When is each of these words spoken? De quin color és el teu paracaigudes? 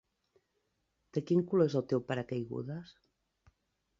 De 1.17 1.23
quin 1.27 1.43
color 1.51 1.69
és 1.71 1.77
el 1.81 1.85
teu 1.93 2.03
paracaigudes? 2.09 2.95